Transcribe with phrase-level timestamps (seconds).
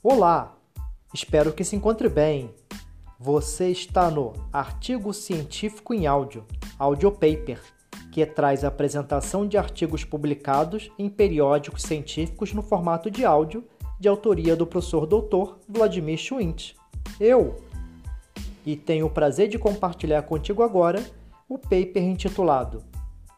[0.00, 0.56] Olá,
[1.12, 2.54] espero que se encontre bem.
[3.18, 6.46] Você está no Artigo Científico em Áudio,
[6.78, 7.60] Audio Paper,
[8.12, 13.64] que traz a apresentação de artigos publicados em periódicos científicos no formato de áudio,
[13.98, 16.76] de autoria do professor doutor Vladimir Schwint.
[17.18, 17.56] Eu!
[18.64, 21.04] E tenho o prazer de compartilhar contigo agora
[21.48, 22.84] o paper intitulado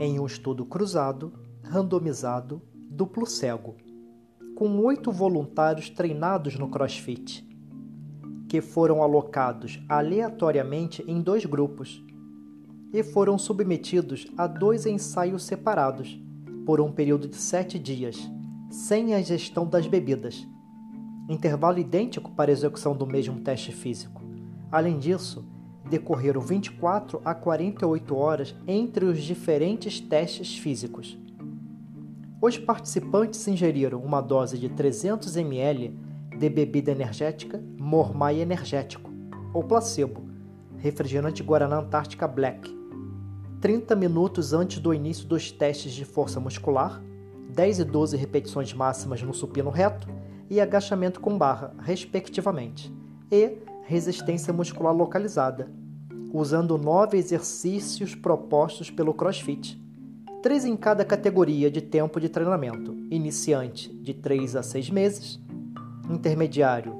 [0.00, 3.74] em um estudo cruzado randomizado, duplo cego,
[4.54, 7.44] com oito voluntários treinados no CrossFit,
[8.48, 12.02] que foram alocados aleatoriamente em dois grupos
[12.92, 16.18] e foram submetidos a dois ensaios separados
[16.64, 18.16] por um período de sete dias,
[18.70, 20.46] sem a gestão das bebidas,
[21.28, 24.22] intervalo idêntico para a execução do mesmo teste físico.
[24.70, 25.44] Além disso,
[25.90, 31.18] decorreram 24 a 48 horas entre os diferentes testes físicos.
[32.40, 35.98] Os participantes ingeriram uma dose de 300 ml
[36.36, 39.10] de bebida energética Mormai Energético,
[39.54, 40.28] ou placebo,
[40.76, 42.70] refrigerante Guaraná Antártica Black,
[43.58, 47.02] 30 minutos antes do início dos testes de força muscular,
[47.54, 50.06] 10 e 12 repetições máximas no supino reto
[50.50, 52.94] e agachamento com barra, respectivamente,
[53.32, 55.70] e resistência muscular localizada,
[56.34, 59.85] usando nove exercícios propostos pelo CrossFit
[60.46, 65.40] três em cada categoria de tempo de treinamento: iniciante de 3 a 6 meses,
[66.08, 66.94] intermediário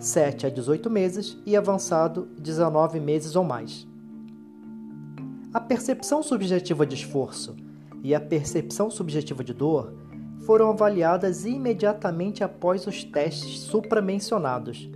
[0.00, 1.38] 7 a 18 meses.
[1.46, 3.86] E avançado 19 meses ou mais.
[5.54, 7.54] A percepção subjetiva de esforço
[8.02, 9.94] e a percepção subjetiva de dor
[10.44, 14.90] foram avaliadas imediatamente após os testes supramencionados,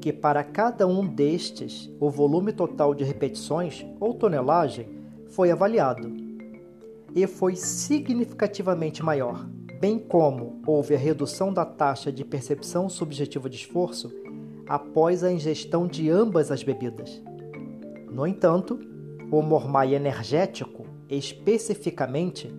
[0.00, 4.88] que para cada um destes o volume total de repetições ou tonelagem
[5.28, 6.27] foi avaliado
[7.14, 9.48] e foi significativamente maior,
[9.80, 14.12] bem como houve a redução da taxa de percepção subjetiva de esforço
[14.66, 17.22] após a ingestão de ambas as bebidas.
[18.10, 18.78] No entanto,
[19.30, 22.52] o mormai energético, especificamente,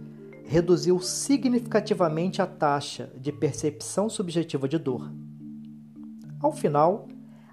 [0.44, 5.12] reduziu significativamente a taxa de percepção subjetiva de dor.
[6.42, 7.08] Ao final,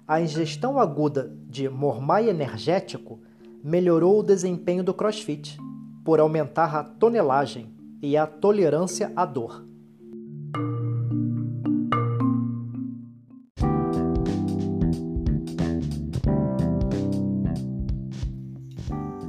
[0.07, 3.19] a ingestão aguda de mormai energético
[3.63, 5.59] melhorou o desempenho do CrossFit
[6.07, 7.67] por aumentar a tonelagem
[8.01, 9.67] e a tolerância à dor.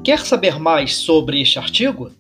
[0.05, 2.13] Quer saber mais sobre este artigo?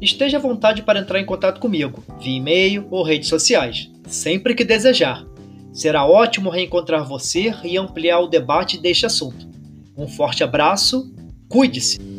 [0.00, 4.64] Esteja à vontade para entrar em contato comigo, via e-mail ou redes sociais, sempre que
[4.64, 5.26] desejar.
[5.72, 9.48] Será ótimo reencontrar você e ampliar o debate deste assunto.
[9.96, 11.12] Um forte abraço,
[11.48, 12.17] cuide-se!